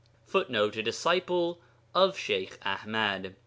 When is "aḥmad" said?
2.61-3.35